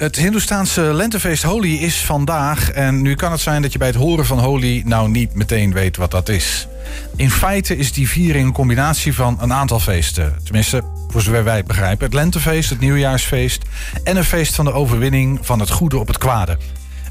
Het 0.00 0.16
Hindoestaanse 0.16 0.80
lentefeest 0.80 1.42
Holi 1.42 1.80
is 1.80 2.04
vandaag. 2.04 2.70
En 2.70 3.02
nu 3.02 3.14
kan 3.14 3.32
het 3.32 3.40
zijn 3.40 3.62
dat 3.62 3.72
je 3.72 3.78
bij 3.78 3.86
het 3.86 3.96
horen 3.96 4.26
van 4.26 4.38
Holi 4.38 4.82
nou 4.84 5.10
niet 5.10 5.34
meteen 5.34 5.72
weet 5.72 5.96
wat 5.96 6.10
dat 6.10 6.28
is. 6.28 6.68
In 7.16 7.30
feite 7.30 7.76
is 7.76 7.92
die 7.92 8.08
viering 8.08 8.46
een 8.46 8.52
combinatie 8.52 9.14
van 9.14 9.38
een 9.40 9.52
aantal 9.52 9.80
feesten. 9.80 10.36
Tenminste, 10.44 10.82
voor 11.08 11.20
zover 11.20 11.44
wij 11.44 11.56
het 11.56 11.66
begrijpen. 11.66 12.04
Het 12.04 12.14
lentefeest, 12.14 12.70
het 12.70 12.80
nieuwjaarsfeest 12.80 13.62
en 14.04 14.16
een 14.16 14.24
feest 14.24 14.54
van 14.54 14.64
de 14.64 14.72
overwinning 14.72 15.38
van 15.42 15.60
het 15.60 15.70
goede 15.70 15.98
op 15.98 16.06
het 16.06 16.18
kwade. 16.18 16.58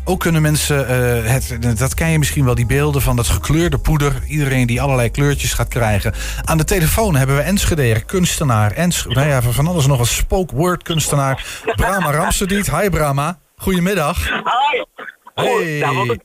Ook 0.10 0.20
kunnen 0.20 0.42
mensen, 0.42 0.88
eh, 0.88 1.32
het, 1.32 1.78
dat 1.80 1.94
ken 1.94 2.10
je 2.10 2.20
misschien 2.20 2.46
wel, 2.46 2.56
die 2.56 2.66
beelden 2.66 3.02
van 3.02 3.16
dat 3.16 3.28
gekleurde 3.28 3.78
poeder. 3.78 4.14
Iedereen 4.28 4.68
die 4.68 4.82
allerlei 4.82 5.10
kleurtjes 5.12 5.54
gaat 5.54 5.68
krijgen. 5.68 6.14
Aan 6.44 6.58
de 6.58 6.64
telefoon 6.64 7.16
hebben 7.16 7.36
we 7.36 7.42
Enschede, 7.42 8.02
kunstenaar. 8.06 8.72
Ens, 8.72 9.06
nou 9.10 9.28
ja, 9.28 9.42
van 9.42 9.68
alles 9.68 9.86
nog 9.88 10.00
een 10.00 10.06
spoke 10.06 10.56
word 10.56 10.84
kunstenaar. 10.84 11.46
Brahma 11.76 12.12
Ramsediet. 12.12 12.72
Hi 12.80 12.90
Brahma. 12.90 13.40
Goedemiddag. 13.58 14.30
Hi. 14.30 14.84
Hey. 15.36 15.78
Ja, 15.78 15.94
wat, 15.94 16.08
een, 16.10 16.22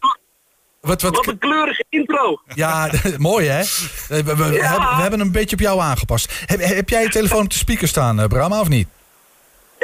Wat, 0.80 1.02
wat, 1.02 1.16
wat 1.16 1.26
een 1.26 1.38
kleurige 1.38 1.84
intro. 1.88 2.40
ja, 2.54 2.90
mooi 3.18 3.48
hè? 3.48 3.62
We, 4.08 4.22
we- 4.24 4.36
we 4.36 4.52
Ja. 4.52 4.70
hebben, 4.70 4.96
we 4.96 5.02
hebben 5.02 5.20
een 5.20 5.32
beetje 5.32 5.56
op 5.56 5.62
jou 5.62 5.80
aangepast. 5.80 6.32
Heb, 6.46 6.60
heb 6.64 6.88
jij 6.88 7.02
je 7.02 7.08
telefoon 7.08 7.42
op 7.44 7.50
de 7.50 7.56
speaker 7.56 7.88
staan, 7.88 8.20
eh, 8.20 8.26
Brahma, 8.26 8.60
of 8.60 8.68
niet? 8.68 8.88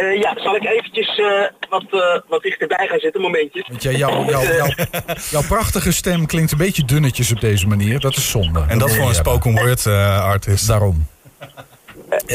Eh, 0.01 0.21
ja, 0.21 0.35
zal 0.37 0.57
ik 0.57 0.65
eventjes 0.65 1.19
eh, 1.19 1.69
wat, 1.69 1.85
eh, 1.91 2.21
wat 2.29 2.43
dichterbij 2.43 2.87
gaan 2.87 2.99
zitten, 2.99 3.21
momentjes. 3.21 3.69
Want 3.69 3.83
jij, 3.83 3.95
jouw, 3.95 4.25
jouw, 4.25 4.43
jouw, 4.43 4.69
jouw 5.31 5.43
prachtige 5.49 5.93
stem 5.93 6.27
klinkt 6.27 6.53
een 6.53 6.59
beetje 6.59 6.85
dunnetjes 6.85 7.33
op 7.33 7.41
deze 7.41 7.67
manier. 7.67 8.01
Dat 8.01 8.17
is 8.17 8.31
zonde. 8.31 8.65
En 8.69 8.79
dat 8.79 8.89
wil 8.89 8.97
voor 8.97 9.09
een 9.09 9.15
hebben. 9.15 9.33
spoken 9.33 9.53
word 9.53 9.87
eh, 9.87 10.25
artist. 10.25 10.67
Daarom. 10.67 11.07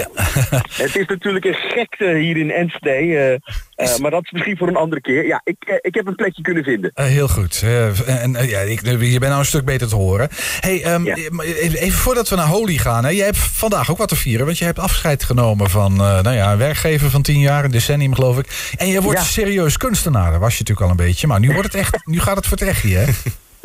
Het 0.84 0.96
is 0.96 1.08
natuurlijk 1.08 1.46
een 1.46 1.54
gekte 1.54 2.16
hier 2.18 2.38
in 2.38 2.52
Enschede, 2.52 3.40
eh, 3.76 3.94
eh, 3.94 3.98
maar 4.00 4.12
dat 4.12 4.24
is 4.24 4.32
misschien 4.32 4.58
voor 4.58 4.68
een 4.68 4.76
andere 4.76 5.02
keer. 5.02 5.26
Ja, 5.26 5.42
ik, 5.44 5.56
eh, 5.60 5.76
ik 5.82 5.96
heb 5.96 6.08
een 6.08 6.16
plekje 6.16 6.42
kunnen 6.42 6.64
vinden. 6.64 6.92
Heel 6.94 7.28
goed. 7.28 7.64
En, 8.06 8.32
ja, 8.48 8.60
ik, 8.60 8.82
je 8.86 8.98
bent 8.98 9.22
nou 9.22 9.40
een 9.40 9.46
stuk 9.46 9.66
beter 9.66 9.88
te 9.88 9.96
horen. 9.96 10.30
Hey, 10.60 10.84
ehm, 10.84 11.06
Ja. 11.06 11.16
even, 11.16 11.92
voordat 11.92 12.30
we 12.30 12.36
naar 12.36 12.48
Holy 12.48 12.78
gaan. 12.78 13.04
Hè, 13.04 13.10
jij 13.10 13.26
hebt 13.26 13.38
vandaag 13.38 13.92
ook 13.92 13.98
wat 13.98 14.10
te 14.10 14.16
vieren. 14.16 14.46
Want 14.46 14.58
je 14.58 14.66
hebt 14.66 14.80
afscheid 14.80 15.24
genomen 15.24 15.70
van 15.70 15.96
nou 15.96 16.32
ja, 16.32 16.52
een 16.52 16.58
werkgever 16.58 17.10
van 17.10 17.22
tien 17.22 17.40
jaar. 17.40 17.64
Een 17.64 17.72
decennium 17.72 18.16
geloof 18.16 18.38
ik. 18.38 18.74
En 18.78 18.88
je 18.88 19.02
wordt 19.02 19.20
Ja. 19.20 19.26
serieus 19.26 19.78
kunstenaar. 19.78 20.32
Dat 20.32 20.40
was 20.40 20.54
je 20.58 20.60
natuurlijk 20.60 20.86
al 20.86 20.90
een 20.90 21.06
beetje. 21.06 21.28
Maar 21.28 21.40
nu, 21.40 21.48
wordt 21.52 21.72
het 21.74 21.82
echt, 21.82 21.98
nu 22.06 22.20
gaat 22.20 22.36
het 22.36 22.48
voor 22.48 22.58
het 22.58 22.68
echt 22.68 22.82
hier, 22.82 23.00
hè? 23.00 23.06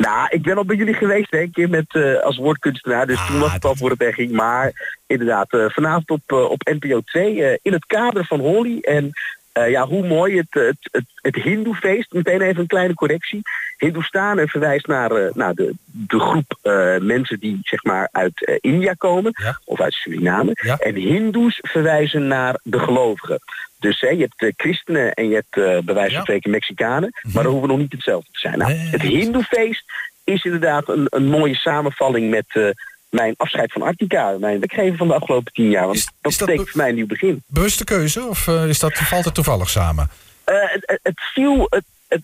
Nou, 0.01 0.27
ik 0.29 0.41
ben 0.41 0.57
al 0.57 0.65
bij 0.65 0.75
jullie 0.75 0.93
geweest, 0.93 1.33
een 1.33 1.51
keer 1.51 1.69
met, 1.69 1.95
eh, 1.95 2.19
als 2.19 2.37
woordkunstenaar, 2.37 3.07
dus 3.07 3.17
Ah, 3.17 3.27
toen 3.27 3.39
was 3.39 3.53
het 3.53 3.65
al 3.65 3.75
voor 3.75 3.89
het 3.89 4.01
echt 4.01 4.15
ging. 4.15 4.31
Maar 4.31 4.71
inderdaad, 5.07 5.53
eh, 5.53 5.65
vanavond 5.69 6.09
op, 6.09 6.21
eh, 6.25 6.49
op 6.49 6.69
NPO 6.69 7.01
2, 7.01 7.43
eh, 7.43 7.57
in 7.61 7.73
het 7.73 7.85
kader 7.85 8.25
van 8.25 8.39
Holly. 8.39 8.79
En 8.79 9.11
ja, 9.53 9.87
hoe 9.87 10.07
mooi, 10.07 10.37
het, 10.37 10.47
het, 10.49 10.77
het, 10.91 11.05
het 11.13 11.35
Hindoefeest, 11.35 12.13
meteen 12.13 12.41
even 12.41 12.61
een 12.61 12.67
kleine 12.67 12.93
correctie. 12.93 13.41
Hindoestanen 13.85 14.47
verwijst 14.47 14.87
naar, 14.87 15.11
eh, 15.11 15.33
naar 15.33 15.53
de, 15.53 15.73
de 15.85 16.19
groep 16.19 16.57
eh, 16.61 16.97
mensen 16.97 17.39
die 17.39 17.59
zeg 17.61 17.83
maar 17.83 18.09
uit 18.11 18.45
eh, 18.45 18.55
India 18.59 18.93
komen, 18.93 19.31
Ja. 19.43 19.59
of 19.65 19.81
uit 19.81 19.93
Suriname. 19.93 20.51
Ja. 20.61 20.77
En 20.77 20.95
Hindoes 20.95 21.59
verwijzen 21.61 22.27
naar 22.27 22.59
de 22.63 22.79
gelovigen. 22.79 23.39
Dus 23.79 23.99
hè, 23.99 24.07
je 24.09 24.29
hebt 24.37 24.53
christenen 24.57 25.13
en 25.13 25.27
je 25.29 25.33
hebt 25.35 25.57
eh 25.57 25.63
bij 25.85 25.93
wijze 25.95 25.99
van. 26.01 26.13
Mhm. 26.13 26.21
spreken 26.21 26.51
Mexicanen, 26.51 27.13
maar 27.33 27.43
dan 27.43 27.51
hoeven 27.51 27.61
we 27.61 27.73
nog 27.73 27.77
niet 27.83 27.91
hetzelfde 27.91 28.31
te 28.31 28.39
zijn. 28.39 28.57
Nou, 28.57 28.71
het 28.73 29.01
Hindoefeest 29.01 29.83
is 30.23 30.43
inderdaad 30.43 30.89
een, 30.89 31.07
een 31.09 31.27
mooie 31.27 31.55
samenvalling 31.55 32.29
met 32.29 32.75
mijn 33.09 33.33
afscheid 33.37 33.71
van 33.71 33.81
Artica, 33.81 34.37
mijn 34.39 34.59
werkgever 34.59 34.97
van 34.97 35.07
de 35.07 35.13
afgelopen 35.13 35.53
tien 35.53 35.69
jaar. 35.69 35.85
Want 35.85 35.95
Is- 35.97 36.05
dat 36.21 36.31
is 36.31 36.37
dat 36.37 36.47
betekent 36.47 36.65
be- 36.65 36.71
voor 36.71 36.81
mij 36.81 36.89
een 36.89 36.95
nieuw 36.95 37.07
begin. 37.07 37.43
Bewuste 37.47 37.83
keuze? 37.83 38.23
Of 38.25 38.47
is 38.47 38.79
dat, 38.79 38.93
valt 38.93 39.25
het 39.25 39.33
toevallig 39.33 39.69
samen? 39.69 40.09
Het, 40.45 40.83
het, 40.85 40.99
het 41.03 41.21
viel, 41.33 41.67
het, 41.69 41.83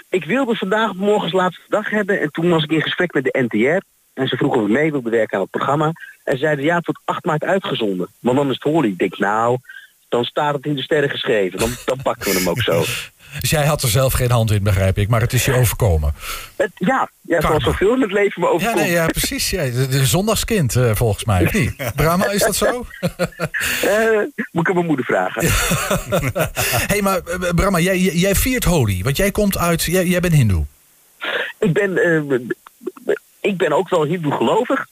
ik 0.10 0.26
wilde 0.26 0.56
vandaag 0.56 0.94
morgens 0.94 1.34
laatste 1.34 1.62
dag 1.68 1.90
hebben 1.90 2.22
en 2.22 2.32
toen 2.32 2.50
was 2.50 2.64
ik 2.64 2.72
in 2.72 2.82
gesprek 2.82 3.14
met 3.14 3.24
de 3.24 3.46
NTR. 3.48 3.86
En 4.14 4.28
ze 4.28 4.38
vroegen 4.38 4.62
of 4.62 4.68
ik 4.68 4.74
mee 4.74 4.92
wilde 4.92 5.10
werken 5.10 5.36
aan 5.36 5.42
het 5.42 5.52
programma. 5.52 5.92
En 6.24 6.38
zeiden 6.38 6.66
ja, 6.66 6.82
wordt 6.84 7.02
8 7.06 7.26
maart 7.26 7.44
uitgezonden. 7.44 8.08
Want 8.20 8.38
dan 8.38 8.48
is 8.50 8.54
het 8.54 8.64
Holly. 8.64 8.88
Ik 8.88 8.98
denk 8.98 9.18
nou, 9.18 9.58
dan 10.10 10.24
staat 10.26 10.54
het 10.54 10.66
in 10.66 10.76
de 10.76 10.82
sterren 10.82 11.10
geschreven. 11.10 11.60
Dan, 11.60 11.70
dan 11.86 12.02
pakken 12.02 12.32
we 12.32 12.38
hem 12.38 12.50
ook 12.50 12.62
zo. 12.62 12.84
Dus 13.40 13.50
jij 13.50 13.66
had 13.66 13.82
er 13.82 13.90
zelf 13.90 14.14
geen 14.14 14.32
hand 14.32 14.52
in, 14.52 14.64
begrijp 14.64 14.98
ik. 14.98 15.08
Maar 15.08 15.22
het 15.22 15.34
is 15.34 15.46
je 15.46 15.54
overkomen. 15.54 16.14
Het, 16.56 16.72
ja, 16.76 17.10
ja, 17.22 17.42
zoals 17.42 17.64
zoveel 17.64 17.94
in 17.94 18.02
het 18.02 18.12
leven 18.12 18.42
me 18.42 18.48
Ja, 18.48 18.54
overkomt. 18.54 18.82
nee, 18.82 18.92
ja 18.92 19.06
precies. 19.06 19.50
Ja, 19.50 19.64
de, 19.64 19.88
de 19.88 20.06
zondagskind, 20.06 20.76
eh, 20.76 20.92
volgens 20.96 21.26
mij. 21.26 21.46
Of 21.46 21.54
niet? 21.54 21.76
Brahma, 21.96 22.30
is 22.32 22.42
dat 22.42 22.56
zo? 22.56 22.86
Eh, 23.02 24.18
moet 24.52 24.68
ik 24.68 24.70
aan 24.70 24.74
mijn 24.74 24.86
moeder 24.86 25.06
vragen. 25.06 25.42
hey, 26.92 27.02
maar 27.02 27.18
eh, 27.20 27.50
Brahma, 27.56 27.80
jij, 27.80 28.00
jij- 28.00 28.36
viert 28.36 28.64
Holi. 28.64 29.04
Want 29.04 29.18
jij 29.18 29.32
komt 29.32 29.58
uit... 29.58 29.84
Jij, 29.84 30.06
jij 30.06 30.20
bent 30.20 30.34
hindoe. 30.34 30.66
Ik 31.60 31.74
ben, 31.74 32.00
ik 33.42 33.58
ben 33.58 33.72
ook 33.72 33.90
wel 33.90 34.04
hindoe 34.04 34.32
gelovig. 34.32 34.86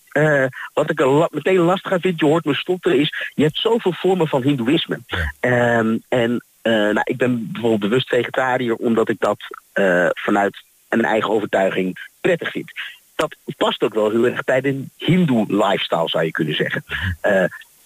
Wat 0.73 0.89
ik 0.89 0.99
er 0.99 1.07
la- 1.07 1.29
meteen 1.31 1.57
lastig 1.57 1.91
aan 1.91 1.99
vind, 1.99 2.19
je 2.19 2.25
hoort 2.25 2.45
me 2.45 2.53
stotteren, 2.53 2.99
is... 2.99 3.13
je 3.33 3.43
hebt 3.43 3.57
zoveel 3.57 3.93
vormen 3.93 4.27
van 4.27 4.41
hindoeïsme. 4.41 4.99
Ja. 5.07 5.33
Ehm, 5.39 5.97
en 6.09 6.43
eh, 6.65 6.71
nou, 6.71 7.01
ik 7.03 7.17
ben 7.17 7.51
bijvoorbeeld 7.51 7.81
bewust 7.81 8.07
vegetariër... 8.07 8.75
omdat 8.75 9.09
ik 9.09 9.19
dat 9.19 9.37
eh, 9.71 10.07
vanuit 10.13 10.63
mijn 10.89 11.05
eigen 11.05 11.29
overtuiging 11.29 11.97
prettig 12.21 12.51
vind. 12.51 12.71
Dat 13.15 13.35
past 13.57 13.83
ook 13.83 13.93
wel 13.93 14.09
heel 14.09 14.25
erg 14.25 14.43
bij 14.43 14.61
de 14.61 14.85
hindoe 14.97 15.45
lifestyle, 15.47 16.09
zou 16.09 16.23
je 16.23 16.31
kunnen 16.31 16.55
zeggen. 16.55 16.83
Eh, 17.21 17.43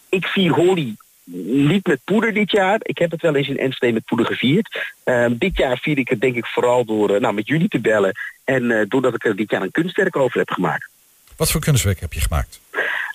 ik 0.09 0.25
vier 0.25 0.51
Holi 0.51 0.95
niet 1.45 1.87
met 1.87 1.99
poeder 2.03 2.33
dit 2.33 2.51
jaar. 2.51 2.79
Ik 2.81 2.97
heb 2.97 3.11
het 3.11 3.21
wel 3.21 3.35
eens 3.35 3.47
in 3.47 3.57
Enschede 3.57 3.93
met 3.93 4.05
poeder 4.05 4.25
gevierd. 4.25 4.93
Ehm, 5.03 5.33
dit 5.37 5.57
jaar 5.57 5.77
vier 5.77 5.97
ik 5.97 6.09
het 6.09 6.21
denk 6.21 6.35
ik 6.35 6.45
vooral 6.45 6.85
door 6.85 7.21
nou, 7.21 7.33
met 7.33 7.47
jullie 7.47 7.67
te 7.67 7.79
bellen. 7.79 8.11
En 8.43 8.85
doordat 8.87 9.13
ik 9.13 9.25
er 9.25 9.35
dit 9.35 9.51
jaar 9.51 9.61
een 9.61 9.71
kunstwerk 9.71 10.15
over 10.15 10.39
heb 10.39 10.49
gemaakt. 10.49 10.89
Wat 11.37 11.51
voor 11.51 11.61
kunstwerk 11.61 11.99
heb 11.99 12.13
je 12.13 12.21
gemaakt? 12.21 12.59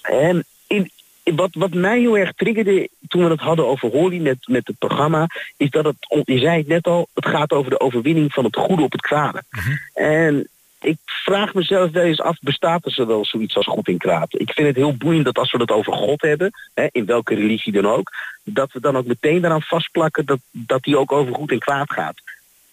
En 0.03 0.45
in 0.67 0.91
wat, 1.25 1.51
wat 1.53 1.75
mij 1.75 1.99
heel 1.99 2.19
erg 2.19 2.33
triggerde 2.33 2.89
toen 3.09 3.25
we 3.25 3.31
het 3.31 3.41
hadden 3.41 3.67
over 3.67 3.91
Holi 3.91 4.21
met, 4.21 4.39
met 4.47 4.67
het 4.67 4.79
programma, 4.79 5.27
is 5.57 5.71
dat 5.71 5.85
het, 5.85 5.97
je 6.25 6.39
zei 6.39 6.59
het 6.59 6.67
net 6.67 6.87
al, 6.87 7.09
het 7.15 7.27
gaat 7.27 7.53
over 7.53 7.71
de 7.71 7.81
overwinning 7.81 8.33
van 8.33 8.45
het 8.45 8.57
goede 8.57 8.83
op 8.83 8.93
het 8.93 9.01
kwade. 9.01 9.43
En 9.95 10.49
ik 10.81 10.97
vraag 11.05 11.55
mezelf 11.55 11.91
wel 11.91 12.03
eens 12.03 12.21
af, 12.21 12.39
bestaat 12.41 12.85
er 12.85 12.93
zo 12.93 13.07
wel 13.07 13.25
zoiets 13.25 13.57
als 13.57 13.67
goed 13.67 13.89
en 13.89 13.99
kwaad? 13.99 14.35
Ik 14.35 14.53
vind 14.53 14.67
het 14.67 14.77
heel 14.77 14.97
boeiend 14.97 15.25
dat 15.25 15.39
als 15.39 15.53
we 15.53 15.59
het 15.59 15.71
over 15.71 15.93
God 15.93 16.23
hebben, 16.23 16.51
hè, 16.75 16.87
in 16.93 17.07
welke 17.07 17.35
religie 17.35 17.73
dan 17.73 17.87
ook, 17.87 18.11
dat 18.45 18.73
we 18.73 18.81
dan 18.81 18.97
ook 18.97 19.07
meteen 19.07 19.41
daaraan 19.41 19.63
vastplakken 19.63 20.27
dat, 20.27 20.39
dat 20.51 20.83
die 20.83 20.99
ook 20.99 21.13
over 21.13 21.35
goed 21.35 21.51
en 21.51 21.59
kwaad 21.59 21.93
gaat. 21.93 22.23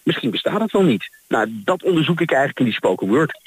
Misschien 0.03 0.31
bestaat 0.31 0.61
het 0.61 0.71
wel 0.71 0.83
niet. 0.83 1.09
Nou, 1.27 1.61
dat 1.63 1.83
onderzoek 1.83 2.21
ik 2.21 2.29
eigenlijk 2.29 2.59
in 2.59 2.65
die 2.65 2.73
spoken 2.73 3.07
word. 3.07 3.40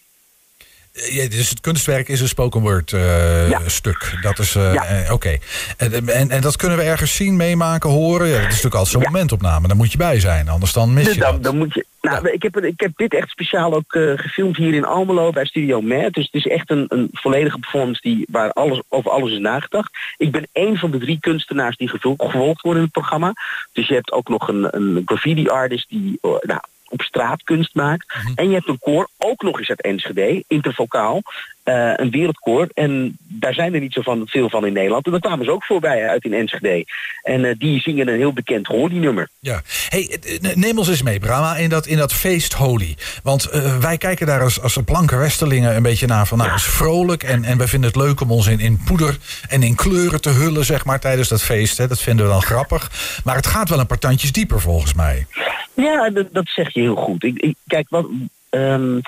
Ja, 0.94 1.28
dus 1.28 1.50
het 1.50 1.60
kunstwerk 1.60 2.08
is 2.08 2.20
een 2.20 2.28
spoken 2.28 2.60
word 2.60 2.92
eh, 2.92 3.48
Ja. 3.48 3.60
stuk. 3.66 4.18
Dat 4.22 4.38
is... 4.38 4.54
eh, 4.54 4.74
Ja. 4.74 4.84
eh, 4.84 5.12
Oké. 5.12 5.38
En, 5.76 6.08
en, 6.08 6.30
en 6.30 6.40
dat 6.40 6.56
kunnen 6.56 6.78
we 6.78 6.84
ergens 6.84 7.16
zien, 7.16 7.36
meemaken, 7.36 7.90
horen? 7.90 8.26
Ja, 8.26 8.32
dat 8.34 8.42
is 8.42 8.48
natuurlijk 8.48 8.74
altijd 8.74 8.92
zo'n 8.94 9.12
momentopname. 9.12 9.66
Daar 9.68 9.76
moet 9.76 9.92
je 9.92 9.98
bij 9.98 10.20
zijn, 10.20 10.48
anders 10.48 10.72
dan 10.72 10.92
mis 10.92 11.14
je 11.14 11.20
dan, 11.20 11.32
dat. 11.32 11.42
dan 11.42 11.56
moet 11.58 11.74
je. 11.74 11.84
Nou, 12.00 12.28
ik, 12.30 12.42
heb, 12.42 12.54
het- 12.54 12.64
ik 12.64 12.80
heb 12.80 12.90
dit 12.96 13.14
echt 13.14 13.28
speciaal 13.30 13.74
ook 13.74 13.84
gefilmd 14.16 14.56
hier 14.56 14.74
in 14.74 14.84
Almelo 14.84 15.30
bij 15.30 15.44
Studio 15.44 15.80
Mer. 15.80 16.10
Dus 16.10 16.24
het 16.24 16.34
is 16.34 16.46
echt 16.46 16.70
een, 16.70 16.84
een 16.88 17.08
volledige 17.12 17.58
performance 17.58 18.00
die, 18.00 18.24
waar 18.30 18.50
alles, 18.52 18.80
over 18.88 19.10
alles 19.10 19.32
is 19.32 19.38
nagedacht. 19.38 19.90
Ik 20.16 20.30
ben 20.32 20.46
één 20.52 20.76
van 20.76 20.90
de 20.90 20.98
drie 20.98 21.18
kunstenaars 21.20 21.76
die 21.76 21.88
gevol- 21.88 22.14
gevolgd 22.18 22.60
worden 22.60 22.78
in 22.82 22.88
het 22.92 22.92
programma. 23.00 23.32
Dus 23.72 23.88
je 23.88 23.94
hebt 23.94 24.12
ook 24.12 24.28
nog 24.28 24.48
een, 24.48 24.68
een 24.76 25.02
graffiti 25.04 25.48
artist 25.48 25.88
die 25.88 26.18
eh, 26.22 26.30
nou, 26.40 26.60
op 26.94 27.02
straat 27.02 27.42
kunst 27.42 27.74
maakt. 27.74 28.14
En 28.34 28.48
je 28.48 28.54
hebt 28.54 28.68
een 28.68 28.78
koor, 28.78 29.08
ook 29.18 29.42
nog 29.42 29.58
eens 29.58 29.68
uit 29.68 29.82
Enschede, 29.82 30.44
intervocaal. 30.46 31.22
Eh, 31.64 31.92
een 31.96 32.10
wereldkoor. 32.10 32.68
En 32.74 33.16
daar 33.28 33.54
zijn 33.54 33.74
er 33.74 33.80
niet 33.80 33.92
zo 33.92 34.02
van, 34.02 34.22
veel 34.26 34.48
van 34.48 34.66
in 34.66 34.72
Nederland. 34.72 35.04
En 35.04 35.10
daar 35.10 35.20
kwamen 35.20 35.44
ze 35.44 35.50
ook 35.50 35.64
voorbij 35.64 36.08
uit 36.08 36.24
in 36.24 36.32
Enschede. 36.32 36.84
En 37.22 37.44
eh, 37.44 37.54
die 37.58 37.80
zingen 37.80 38.08
een 38.08 38.16
heel 38.16 38.32
bekend 38.32 38.66
Holy-nummer. 38.66 39.28
Ja. 39.38 39.62
Hey, 39.88 40.18
eh, 40.22 40.54
neem 40.54 40.78
ons 40.78 40.88
eens 40.88 41.02
mee, 41.02 41.18
Brahma, 41.18 41.56
in 41.56 41.68
dat, 41.68 41.86
in 41.86 41.96
dat 41.96 42.12
feest 42.12 42.52
Holy. 42.52 42.96
Want 43.22 43.50
wij 43.80 43.98
kijken 43.98 44.26
daar 44.26 44.42
als, 44.42 44.60
als 44.60 44.78
blanke 44.84 45.16
Westerlingen 45.16 45.76
een 45.76 45.82
beetje 45.82 46.06
naar 46.06 46.26
van... 46.26 46.38
nou, 46.38 46.50
het 46.50 46.58
is 46.58 46.66
vrolijk 46.66 47.22
en, 47.22 47.44
en 47.44 47.58
we 47.58 47.68
vinden 47.68 47.90
het 47.90 47.98
leuk 47.98 48.20
om 48.20 48.30
ons 48.30 48.46
in, 48.46 48.60
in 48.60 48.80
poeder 48.84 49.16
en 49.48 49.62
in 49.62 49.74
kleuren 49.74 50.20
te 50.20 50.30
hullen... 50.30 50.64
zeg 50.64 50.84
maar, 50.84 51.00
tijdens 51.00 51.28
dat 51.28 51.42
feest. 51.42 51.78
Hè. 51.78 51.88
Dat 51.88 52.00
vinden 52.00 52.26
we 52.26 52.32
dan 52.32 52.42
grappig. 52.42 52.90
Maar 53.24 53.36
het 53.36 53.46
gaat 53.46 53.68
wel 53.68 53.78
een 53.78 53.86
paar 53.86 53.98
tandjes 53.98 54.32
dieper, 54.32 54.60
volgens 54.60 54.94
mij. 54.94 55.26
Ja, 55.74 56.10
dat, 56.10 56.26
dat 56.32 56.48
zeg 56.48 56.74
je 56.74 56.80
heel 56.80 56.96
goed. 56.96 57.24
Ik, 57.24 57.38
ik, 57.38 57.56
kijk, 57.66 57.86
wat, 57.88 58.06
ehm, 58.50 58.98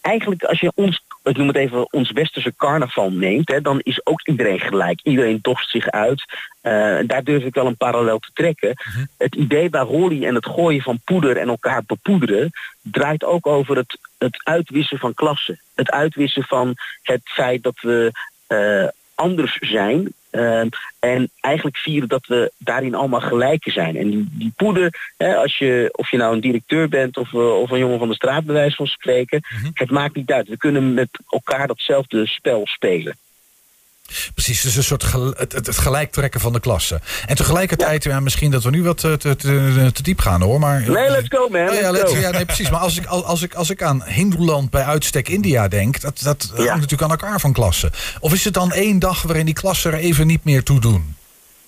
eigenlijk 0.00 0.42
als 0.44 0.60
je 0.60 0.72
ons, 0.74 1.02
ik 1.24 1.36
noem 1.36 1.46
het 1.46 1.56
even, 1.56 1.92
ons 1.92 2.10
westerse 2.10 2.54
carnaval 2.56 3.10
neemt, 3.10 3.48
hè, 3.48 3.60
dan 3.60 3.80
is 3.80 4.06
ook 4.06 4.26
iedereen 4.26 4.60
gelijk. 4.60 5.00
Iedereen 5.02 5.38
doft 5.42 5.70
zich 5.70 5.90
uit. 5.90 6.24
Eh, 6.60 6.98
daar 7.06 7.24
durf 7.24 7.44
ik 7.44 7.54
wel 7.54 7.66
een 7.66 7.76
parallel 7.76 8.18
te 8.18 8.30
trekken. 8.32 8.74
Het 9.18 9.34
idee 9.34 9.70
bij 9.70 9.80
Holi 9.80 10.24
en 10.26 10.34
het 10.34 10.46
gooien 10.46 10.82
van 10.82 11.00
poeder 11.04 11.36
en 11.36 11.48
elkaar 11.48 11.82
bepoederen 11.86 12.50
draait 12.82 13.24
ook 13.24 13.46
over 13.46 13.76
het, 13.76 13.98
het 14.18 14.40
uitwissen 14.44 14.98
van 14.98 15.14
klassen. 15.14 15.60
Het 15.74 15.90
uitwissen 15.90 16.44
van 16.44 16.74
het 17.02 17.22
feit 17.24 17.62
dat 17.62 17.80
we 17.80 18.12
eh, 18.46 18.88
anders 19.14 19.58
zijn 19.60 20.12
Ehm, 20.34 20.68
en 20.98 21.30
eigenlijk 21.40 21.76
vieren 21.76 22.08
dat 22.08 22.26
we 22.26 22.52
daarin 22.58 22.94
allemaal 22.94 23.20
gelijken 23.20 23.72
zijn. 23.72 23.96
En 23.96 24.10
die, 24.10 24.28
die 24.30 24.52
poeder, 24.56 25.12
hè, 25.16 25.36
als 25.36 25.58
je, 25.58 25.88
of 25.92 26.10
je 26.10 26.16
nou 26.16 26.34
een 26.34 26.40
directeur 26.40 26.88
bent 26.88 27.16
of, 27.16 27.32
uh, 27.32 27.60
of 27.60 27.70
een 27.70 27.78
jongen 27.78 27.98
van 27.98 28.08
de 28.08 28.14
straat 28.14 28.44
bij 28.44 28.54
wijze 28.54 28.76
van 28.76 28.86
spreken, 28.86 29.40
Mhm. 29.48 29.70
het 29.74 29.90
maakt 29.90 30.14
niet 30.14 30.32
uit. 30.32 30.48
We 30.48 30.56
kunnen 30.56 30.94
met 30.94 31.08
elkaar 31.28 31.66
datzelfde 31.66 32.26
spel 32.26 32.60
spelen. 32.64 33.16
Precies, 34.34 34.62
dus 34.62 34.76
een 34.76 34.82
soort 34.84 35.04
gel- 35.04 35.34
het, 35.36 35.52
het, 35.52 35.66
het 35.66 35.78
gelijk 35.78 36.12
trekken 36.12 36.40
van 36.40 36.52
de 36.52 36.60
klasse. 36.60 37.00
En 37.26 37.36
tegelijkertijd, 37.36 38.04
ja. 38.04 38.20
misschien 38.20 38.50
dat 38.50 38.62
we 38.62 38.70
nu 38.70 38.82
wat 38.82 39.04
eh, 39.04 39.12
te, 39.12 39.36
te, 39.36 39.90
te 39.92 40.02
diep 40.02 40.20
gaan 40.20 40.40
hoor. 40.42 40.58
Maar, 40.58 40.90
Nee, 40.90 41.10
let's 41.10 41.28
go 41.28 41.48
man. 41.48 41.68
Oh 41.68 41.74
ja, 41.74 41.90
let's 41.90 42.12
go. 42.12 42.18
ja, 42.18 42.30
nee, 42.30 42.44
precies. 42.44 42.70
Maar 42.70 42.80
als 42.80 42.96
ik, 42.98 43.06
als, 43.06 43.42
ik, 43.42 43.54
als 43.54 43.70
ik 43.70 43.82
aan 43.82 44.02
Hindoeland 44.04 44.70
bij 44.70 44.84
uitstek 44.84 45.28
India 45.28 45.68
denk, 45.68 46.00
dat, 46.00 46.20
dat 46.22 46.52
hangt 46.54 46.74
natuurlijk 46.74 47.02
aan 47.02 47.10
elkaar 47.10 47.40
van 47.40 47.52
klassen. 47.52 47.90
Of 48.20 48.32
is 48.32 48.44
het 48.44 48.54
dan 48.54 48.72
één 48.72 48.98
dag 48.98 49.22
waarin 49.22 49.44
die 49.44 49.54
klassen 49.54 49.92
er 49.92 49.98
even 49.98 50.26
niet 50.26 50.44
meer 50.44 50.62
toe 50.62 50.80
doen? 50.80 51.16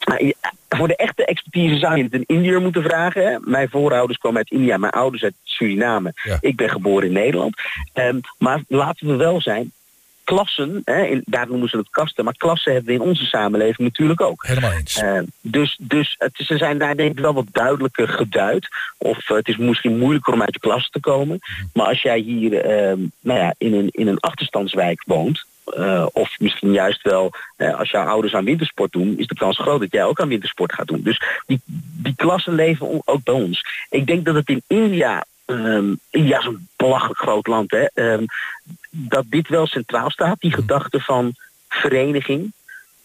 Nou, 0.04 0.26
ja, 0.26 0.52
voor 0.68 0.88
de 0.88 0.96
echte 0.96 1.24
expertise 1.24 1.78
zou 1.78 1.96
je 1.96 2.02
het 2.02 2.14
een 2.14 2.24
Indiër 2.26 2.60
moeten 2.60 2.82
vragen. 2.82 3.42
Mijn 3.44 3.68
voorouders 3.68 4.18
kwamen 4.18 4.38
uit 4.38 4.50
India, 4.50 4.76
mijn 4.76 4.92
ouders 4.92 5.22
uit 5.22 5.34
Suriname. 5.44 6.12
Ja. 6.22 6.36
Ik 6.40 6.56
ben 6.56 6.70
geboren 6.70 7.06
in 7.06 7.12
Nederland. 7.12 7.54
Ehm, 7.92 8.18
maar 8.38 8.62
laten 8.68 9.06
we 9.06 9.16
wel 9.16 9.40
zijn, 9.40 9.72
klassen, 10.26 10.82
hè, 10.84 11.02
in, 11.02 11.22
daar 11.24 11.48
noemen 11.48 11.68
ze 11.68 11.76
het 11.76 11.90
kasten, 11.90 12.24
maar 12.24 12.36
klassen 12.36 12.72
hebben 12.72 12.88
we 12.94 13.00
in 13.00 13.08
onze 13.08 13.24
samenleving 13.24 13.78
natuurlijk 13.78 14.20
ook. 14.20 14.46
Helemaal 14.46 14.72
eens. 14.72 14.98
Eh, 14.98 15.20
dus 15.40 15.76
dus 15.80 16.14
het, 16.18 16.32
ze 16.34 16.56
zijn 16.56 16.78
daar 16.78 16.96
denk 16.96 17.10
ik 17.12 17.18
wel 17.18 17.34
wat 17.34 17.46
duidelijker 17.52 18.08
geduid. 18.08 18.68
Of 18.98 19.30
eh, 19.30 19.36
het 19.36 19.48
is 19.48 19.56
misschien 19.56 19.98
moeilijker 19.98 20.32
om 20.32 20.42
uit 20.42 20.52
de 20.52 20.58
klas 20.58 20.88
te 20.90 21.00
komen. 21.00 21.38
Maar 21.72 21.86
als 21.86 22.02
jij 22.02 22.18
hier 22.18 22.60
ehm, 22.60 22.98
nou 23.20 23.38
ja, 23.38 23.54
in, 23.58 23.74
een, 23.74 23.88
in 23.90 24.06
een 24.06 24.20
achterstandswijk 24.20 25.02
woont... 25.06 25.44
eh, 25.64 26.06
of 26.12 26.38
misschien 26.38 26.72
juist 26.72 27.02
wel 27.02 27.30
als 27.56 27.90
jouw 27.90 28.06
ouders 28.06 28.34
aan 28.34 28.44
wintersport 28.44 28.92
doen... 28.92 29.18
is 29.18 29.26
de 29.26 29.34
kans 29.34 29.58
groot 29.58 29.80
dat 29.80 29.92
jij 29.92 30.04
ook 30.04 30.20
aan 30.20 30.28
wintersport 30.28 30.72
gaat 30.72 30.86
doen. 30.86 31.02
Dus 31.02 31.22
die, 31.46 31.60
die 32.02 32.14
klassen 32.16 32.54
leven 32.54 33.00
ook 33.04 33.22
bij 33.24 33.34
ons. 33.34 33.64
Ik 33.90 34.06
denk 34.06 34.24
dat 34.24 34.34
het 34.34 34.48
in 34.48 34.62
India... 34.66 35.24
ehm, 35.44 35.94
India 36.10 36.38
is 36.38 36.44
een 36.44 36.68
belachelijk 36.76 37.18
groot 37.18 37.46
land, 37.46 37.70
hè. 37.70 37.84
ehm, 37.94 38.24
dat 38.96 39.24
dit 39.28 39.48
wel 39.48 39.66
centraal 39.66 40.10
staat, 40.10 40.40
die 40.40 40.52
gedachte 40.52 41.00
van 41.00 41.34
vereniging. 41.68 42.52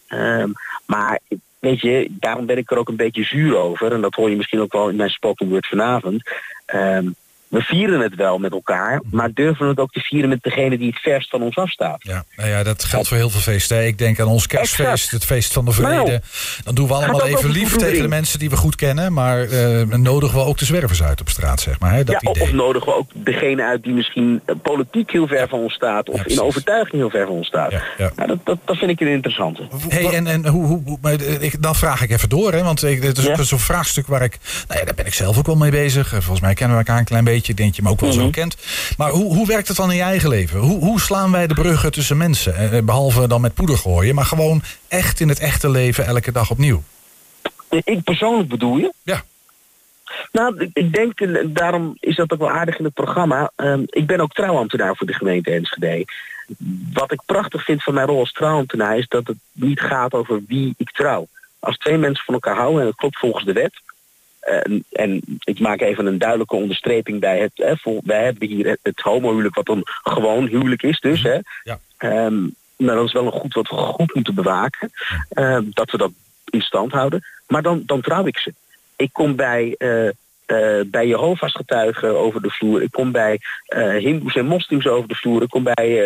Ehm, 0.06 0.50
maar 0.86 1.20
weet 1.58 1.80
je, 1.80 2.06
daarom 2.10 2.46
ben 2.46 2.56
ik 2.56 2.70
er 2.70 2.78
ook 2.78 2.88
een 2.88 2.96
beetje 2.96 3.24
zuur 3.24 3.56
over. 3.56 3.92
En 3.92 4.00
dat 4.00 4.14
hoor 4.14 4.30
je 4.30 4.36
misschien 4.36 4.60
ook 4.60 4.72
wel 4.72 4.88
in 4.88 4.96
mijn 4.96 5.10
spoken 5.10 5.48
word 5.48 5.66
vanavond. 5.66 6.22
Ehm, 6.66 7.10
we 7.52 7.60
vieren 7.60 8.00
het 8.00 8.14
wel 8.14 8.38
met 8.38 8.52
elkaar, 8.52 9.00
maar 9.10 9.30
durven 9.34 9.64
we 9.64 9.70
het 9.70 9.78
ook 9.80 9.92
te 9.92 10.00
vieren 10.00 10.28
met 10.28 10.42
degene 10.42 10.78
die 10.78 10.86
het 10.88 10.98
verst 10.98 11.30
van 11.30 11.42
ons 11.42 11.56
afstaat. 11.56 11.96
Ja, 11.98 12.24
nou 12.36 12.48
ja, 12.48 12.62
dat 12.62 12.84
geldt 12.84 13.08
voor 13.08 13.16
heel 13.16 13.30
veel 13.30 13.40
feesten. 13.40 13.76
hè. 13.76 13.82
Ik 13.84 13.98
denk 13.98 14.20
aan 14.20 14.26
ons 14.26 14.46
kerstfeest, 14.46 14.88
Exact. 14.90 15.10
het 15.10 15.24
feest 15.24 15.52
van 15.52 15.64
de 15.64 15.72
vrede. 15.72 15.94
Nou, 16.04 16.18
Dan 16.64 16.74
doen 16.74 16.86
we 16.88 16.94
allemaal 16.94 17.26
even 17.26 17.50
lief 17.50 17.76
tegen 17.76 18.02
de 18.02 18.08
mensen 18.08 18.38
die 18.38 18.50
we 18.50 18.56
goed 18.56 18.76
kennen. 18.76 19.12
Maar 19.12 19.42
eh, 19.42 19.82
nodigen 19.86 20.38
we 20.38 20.44
ook 20.44 20.58
de 20.58 20.64
zwervers 20.64 21.02
uit 21.02 21.20
op 21.20 21.28
straat, 21.28 21.60
zeg 21.60 21.78
maar. 21.80 21.92
Hè? 21.92 22.04
Dat 22.04 22.20
ja, 22.20 22.30
of, 22.30 22.36
idee. 22.36 22.48
of 22.48 22.54
nodigen 22.54 22.88
we 22.88 22.94
ook 22.94 23.10
degene 23.14 23.62
uit 23.64 23.82
die 23.82 23.92
misschien 23.92 24.40
eh, 24.46 24.54
politiek 24.62 25.10
heel 25.10 25.26
ver 25.26 25.48
van 25.48 25.58
ons 25.58 25.74
staat, 25.74 26.08
of 26.08 26.16
Ja, 26.18 26.24
in 26.26 26.40
overtuiging 26.40 26.96
heel 26.96 27.10
ver 27.10 27.26
van 27.26 27.34
ons 27.36 27.46
staat. 27.46 27.70
Ja, 27.70 27.82
ja. 27.98 28.10
Nou, 28.16 28.28
dat, 28.28 28.38
dat, 28.44 28.58
dat 28.64 28.76
vind 28.76 28.90
ik 28.90 29.00
een 29.00 29.06
interessante. 29.08 29.62
Hey, 29.88 30.08
en, 30.12 30.26
en 30.26 30.46
hoe, 30.46 30.66
hoe, 30.66 30.82
hoe- 30.84 30.98
maar, 31.00 31.12
eh, 31.14 31.42
ik, 31.42 31.62
dan 31.62 31.74
vraag 31.74 32.02
ik 32.02 32.10
even 32.10 32.28
door, 32.28 32.52
hè, 32.52 32.62
want 32.62 32.82
ik, 32.84 33.00
dit 33.02 33.18
is 33.18 33.24
Ja. 33.24 33.30
ook 33.32 33.42
zo'n 33.42 33.58
vraagstuk 33.58 34.06
waar 34.06 34.22
ik, 34.22 34.38
nou 34.68 34.80
ja, 34.80 34.84
daar 34.86 34.94
ben 34.94 35.06
ik 35.06 35.14
zelf 35.14 35.38
ook 35.38 35.46
wel 35.46 35.56
mee 35.56 35.70
bezig. 35.70 36.08
Volgens 36.08 36.40
mij 36.40 36.54
kennen 36.54 36.76
we 36.76 36.82
elkaar 36.84 36.98
een 36.98 37.04
klein 37.04 37.24
beetje, 37.24 37.40
ik 37.48 37.56
denk 37.56 37.74
je 37.74 37.82
me 37.82 37.88
ook 37.90 38.00
wel 38.00 38.10
Mhm. 38.10 38.20
zo 38.20 38.30
kent. 38.30 38.56
Maar 38.96 39.10
hoe, 39.10 39.34
hoe 39.34 39.46
werkt 39.46 39.68
het 39.68 39.76
dan 39.76 39.90
in 39.90 39.96
je 39.96 40.02
eigen 40.02 40.28
leven? 40.28 40.60
Hoe, 40.60 40.78
hoe 40.84 41.00
slaan 41.00 41.30
wij 41.32 41.46
de 41.46 41.54
bruggen 41.54 41.92
tussen 41.92 42.16
mensen? 42.16 42.54
Eh, 42.56 42.78
eh, 42.78 42.84
Behalve 42.84 43.26
dan 43.28 43.40
met 43.40 43.54
poeder 43.54 43.76
gooien, 43.78 44.14
maar 44.14 44.24
gewoon 44.24 44.62
echt 44.88 45.20
in 45.20 45.28
het 45.28 45.38
echte 45.38 45.68
leven 45.70 46.06
elke 46.06 46.32
dag 46.32 46.50
opnieuw. 46.50 46.82
Ik 47.68 48.02
persoonlijk 48.02 48.48
bedoel 48.48 48.76
je? 48.76 48.92
Ja. 49.02 49.22
Nou, 50.32 50.68
ik- 50.72 50.92
denk, 50.92 51.20
en 51.20 51.52
daarom 51.52 51.96
is 52.00 52.16
dat 52.16 52.32
ook 52.32 52.38
wel 52.38 52.50
aardig 52.50 52.78
in 52.78 52.84
het 52.84 52.94
programma. 52.94 53.50
ehm, 53.56 53.82
ik 53.86 54.06
ben 54.06 54.20
ook 54.20 54.32
trouwambtenaar 54.32 54.96
voor 54.96 55.06
de 55.06 55.12
gemeente 55.14 55.50
Enschede. 55.50 56.04
Wat 56.92 57.12
ik 57.12 57.20
prachtig 57.26 57.64
vind 57.64 57.82
van 57.82 57.94
mijn 57.94 58.06
rol 58.06 58.18
als 58.18 58.32
trouwambtenaar 58.32 58.98
is 58.98 59.08
dat 59.08 59.26
het 59.26 59.36
niet 59.52 59.80
gaat 59.80 60.12
over 60.12 60.40
wie 60.48 60.74
ik 60.76 60.90
trouw. 60.90 61.26
Als 61.58 61.76
twee 61.76 61.96
mensen 61.98 62.24
van 62.24 62.34
elkaar 62.34 62.56
houden 62.56 62.80
en 62.80 62.86
dat 62.86 62.96
klopt 62.96 63.18
volgens 63.18 63.44
de 63.44 63.52
wet. 63.52 63.72
En, 64.42 64.84
en 64.92 65.22
ik 65.44 65.60
maak 65.60 65.80
even 65.80 66.06
een 66.06 66.18
duidelijke 66.18 66.56
onderstreping 66.56 67.20
bij 67.20 67.38
het. 67.38 67.52
Hè, 67.54 68.00
wij 68.04 68.24
hebben 68.24 68.48
hier 68.48 68.66
het, 68.66 68.78
het 68.82 69.00
homohuwelijk 69.00 69.54
wat 69.54 69.68
een 69.68 69.82
gewoon 69.84 70.46
huwelijk 70.46 70.82
is 70.82 71.00
dus. 71.00 71.22
Hè. 71.22 71.38
Ja. 71.62 71.78
Ehm, 71.96 72.42
maar 72.76 72.94
dat 72.94 73.06
is 73.06 73.12
wel 73.12 73.26
een 73.26 73.32
goed 73.32 73.54
wat 73.54 73.68
we 73.68 73.76
goed 73.76 74.14
moeten 74.14 74.34
bewaken. 74.34 74.90
Ehm, 75.28 75.64
dat 75.70 75.90
we 75.90 75.98
dat 75.98 76.10
in 76.50 76.60
stand 76.60 76.92
houden. 76.92 77.24
Maar 77.46 77.62
dan, 77.62 77.82
dan 77.86 78.00
trouw 78.00 78.26
ik 78.26 78.38
ze. 78.38 78.54
Ik 78.96 79.12
kom 79.12 79.36
bij, 79.36 79.74
eh 79.78 80.08
bij 80.86 81.06
Jehovah's 81.06 81.54
getuigen 81.54 82.18
over 82.18 82.42
de 82.42 82.50
vloer. 82.50 82.82
Ik 82.82 82.90
kom 82.90 83.12
bij 83.12 83.38
eh 83.66 83.96
Hindoes 83.96 84.36
en 84.36 84.46
moslims 84.46 84.86
over 84.86 85.08
de 85.08 85.14
vloer. 85.14 85.42
Ik 85.42 85.48
kom 85.48 85.62
bij 85.62 86.04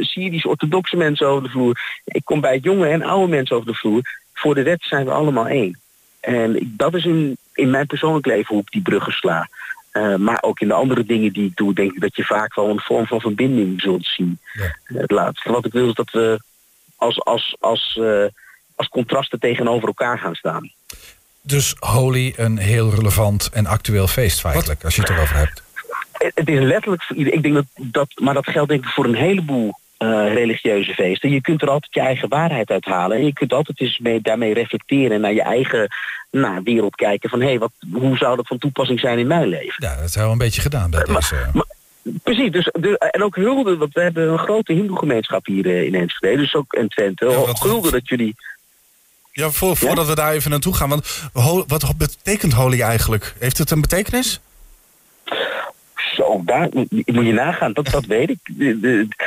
Syrisch-orthodoxe 0.00 0.96
mensen 0.96 1.26
over 1.26 1.42
de 1.42 1.48
vloer. 1.48 1.80
Ik 2.04 2.24
kom 2.24 2.40
bij 2.40 2.58
jonge 2.58 2.88
en 2.88 3.02
oude 3.02 3.28
mensen 3.28 3.56
over 3.56 3.72
de 3.72 3.78
vloer. 3.78 4.02
Voor 4.32 4.54
de 4.54 4.62
wet 4.62 4.82
zijn 4.82 5.04
we 5.04 5.10
allemaal 5.10 5.46
één. 5.46 5.78
En 6.20 6.74
dat 6.76 6.94
is 6.94 7.04
in, 7.04 7.36
in 7.54 7.70
mijn 7.70 7.86
persoonlijk 7.86 8.26
leven 8.26 8.54
hoe 8.54 8.62
ik 8.62 8.70
die 8.70 8.82
bruggen 8.82 9.12
sla. 9.12 9.48
Eh, 9.90 10.14
maar 10.14 10.42
ook 10.42 10.60
in 10.60 10.68
de 10.68 10.74
andere 10.74 11.04
dingen 11.04 11.32
die 11.32 11.46
ik 11.46 11.56
doe, 11.56 11.74
denk 11.74 11.92
ik 11.92 12.00
dat 12.00 12.16
je 12.16 12.24
vaak 12.24 12.54
wel 12.54 12.68
een 12.68 12.80
vorm 12.80 13.06
van 13.06 13.20
verbinding 13.20 13.80
zult 13.80 14.06
zien. 14.06 14.38
Ja. 14.52 14.76
Het 14.84 15.10
laatste 15.10 15.52
wat 15.52 15.64
ik 15.64 15.72
wil 15.72 15.88
is 15.88 15.94
dat 15.94 16.10
we 16.10 16.40
als, 16.96 17.24
als, 17.24 17.56
als, 17.60 17.98
eh, 18.00 18.24
als 18.74 18.88
contrasten 18.88 19.40
tegenover 19.40 19.86
elkaar 19.86 20.18
gaan 20.18 20.34
staan. 20.34 20.72
Dus 21.40 21.74
Holy, 21.78 22.32
een 22.36 22.56
heel 22.56 22.90
relevant 22.90 23.50
en 23.52 23.66
actueel 23.66 24.06
feest 24.06 24.40
feitelijk, 24.40 24.84
als 24.84 24.94
je 24.94 25.00
het 25.00 25.10
erover 25.10 25.36
hebt. 25.36 25.62
Het 26.12 26.48
is 26.48 26.60
letterlijk. 26.60 27.02
Ik 27.08 27.42
denk 27.42 27.54
dat, 27.54 27.66
dat 27.74 28.08
maar 28.14 28.34
dat 28.34 28.46
geldt 28.46 28.68
denk 28.68 28.84
ik 28.84 28.90
voor 28.90 29.04
een 29.04 29.14
heleboel 29.14 29.74
eh, 30.12 30.32
religieuze 30.34 30.94
feesten. 30.94 31.30
Je 31.30 31.40
kunt 31.40 31.62
er 31.62 31.70
altijd 31.70 31.94
je 31.94 32.00
eigen 32.00 32.28
waarheid 32.28 32.70
uit 32.70 32.84
halen. 32.84 33.16
En 33.16 33.24
je 33.24 33.32
kunt 33.32 33.52
altijd 33.52 33.80
eens 33.80 33.98
mee, 33.98 34.20
daarmee 34.20 34.54
reflecteren 34.54 35.12
en 35.12 35.20
naar 35.20 35.32
je 35.32 35.42
eigen 35.42 35.88
nou, 36.30 36.60
wereld 36.64 36.94
kijken. 36.94 37.30
Van 37.30 37.40
hé, 37.40 37.46
hey, 37.46 37.58
wat, 37.58 37.72
hoe 37.92 38.16
zou 38.16 38.36
dat 38.36 38.46
van 38.46 38.58
toepassing 38.58 39.00
zijn 39.00 39.18
in 39.18 39.26
mijn 39.26 39.48
leven? 39.48 39.74
Ja, 39.88 39.96
dat 40.00 40.14
we 40.14 40.20
een 40.20 40.38
beetje 40.38 40.60
gedaan 40.60 40.90
bij 40.90 41.04
Maar- 41.06 41.20
deze. 41.20 41.48
maar- 41.52 41.72
Precies, 42.22 42.50
dus 42.50 42.68
de, 42.72 42.98
en 42.98 43.22
ook 43.22 43.36
hulde, 43.36 43.76
want 43.76 43.92
we 43.92 44.00
hebben 44.00 44.28
een 44.28 44.38
grote 44.38 44.72
hindoe-gemeenschap 44.72 45.46
hier 45.46 45.66
eh, 45.66 45.82
in 45.82 45.94
Enschede, 45.94 46.36
dus 46.36 46.54
ook 46.54 46.72
in 46.72 46.88
Twente. 46.88 47.28
Ja, 47.28 47.36
wat- 47.36 47.58
Hulde 47.60 47.90
dat 47.90 48.08
jullie 48.08 48.34
Ja, 49.32 49.50
voor, 49.50 49.76
voordat 49.76 50.06
we 50.06 50.14
daar 50.14 50.32
even 50.32 50.50
naartoe 50.50 50.74
gaan. 50.74 50.88
Want 50.88 51.28
ho- 51.32 51.64
wat 51.66 51.94
betekent 51.96 52.52
holy 52.52 52.80
eigenlijk? 52.80 53.34
Heeft 53.38 53.58
het 53.58 53.70
een 53.70 53.80
betekenis? 53.80 54.40
Zo, 56.24 56.42
daar 56.44 56.68
moet 56.72 57.26
je 57.26 57.32
nagaan, 57.32 57.72
dat, 57.72 57.86
dat 57.86 58.04
weet 58.04 58.30
ik. 58.30 58.38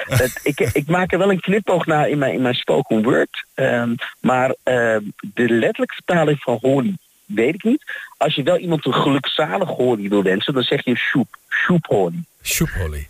Het- 0.08 0.40
ik. 0.44 0.60
Ik 0.60 0.88
maak 0.88 1.12
er 1.12 1.18
wel 1.18 1.32
een 1.32 1.40
knipoog 1.40 1.86
naar 1.86 2.10
in 2.10 2.18
mijn, 2.18 2.34
in 2.34 2.42
mijn 2.42 2.54
spoken 2.56 3.04
word. 3.04 3.46
Ehm, 3.54 3.96
maar 4.20 4.56
ehm, 4.64 5.02
de 5.34 5.50
letterlijke 5.50 5.94
vertaling 5.96 6.40
van 6.42 6.58
holy 6.62 6.94
weet 7.26 7.54
ik 7.54 7.64
niet. 7.64 7.84
Als 8.18 8.36
je 8.36 8.44
wel 8.44 8.58
iemand 8.58 8.86
een 8.86 8.94
gelukzalig 8.94 9.70
holy 9.70 10.10
wil 10.10 10.24
wensen, 10.24 10.54
dan 10.54 10.64
zeg 10.64 10.86
je 10.86 10.96
shoep. 10.96 11.28
Shoep 11.50 11.86
holy. 11.86 12.24
Shoep 12.44 12.70
Holy. 12.70 13.08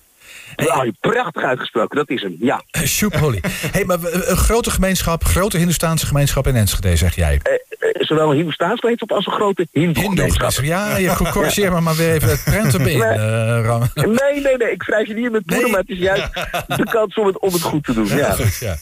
Prachtig 1.00 1.44
uitgesproken, 1.44 1.98
dat 1.98 2.10
is 2.10 2.22
hem. 2.22 2.36
Ja. 2.40 2.64
Eh, 2.72 2.82
Shoep 2.84 3.16
Holy. 3.16 3.40
hey, 3.72 3.86
maar 3.86 4.00
we- 4.00 4.26
een 4.26 4.38
grote 4.38 4.72
gemeenschap, 4.72 5.24
grote 5.24 5.58
Hindoestaanse 5.58 6.06
gemeenschap 6.06 6.48
in 6.48 6.56
Enschede, 6.56 6.96
zeg 6.96 7.16
jij. 7.16 7.40
Eh, 7.44 7.54
eh, 7.54 8.02
zowel 8.02 8.30
een 8.30 8.36
Hindoestaans 8.36 8.80
gemeenschap 8.80 9.12
als 9.12 9.26
een 9.26 9.32
grote 9.34 9.68
hindoe 9.72 10.04
Hindoe 10.04 10.32
gemeenschap. 10.32 10.66
Ja, 10.66 10.98
je 10.98 11.16
corrigeer 11.32 11.72
me 11.72 11.80
maar 11.82 11.96
weer 11.96 12.12
even 12.14 12.30
het 12.30 12.44
prenten 12.44 12.80
in, 12.80 12.98
Nee. 12.98 13.02
eh. 13.04 13.82
Nee, 13.96 14.42
nee, 14.42 14.58
nee. 14.58 14.72
Ik 14.72 14.84
wrijf 14.84 15.08
je 15.08 15.14
niet 15.14 15.32
met 15.32 15.46
poeder, 15.46 15.64
Nee. 15.64 15.72
maar 15.72 15.80
het 15.80 15.90
is 15.90 15.98
juist 15.98 16.34
de 16.78 16.88
kans 16.90 17.16
om 17.16 17.26
het, 17.26 17.40
om 17.40 17.54
het 17.54 17.62
goed 17.62 17.84
te 17.84 17.94
doen. 17.94 18.06
Ja. 18.08 18.36
Ja. 18.60 18.76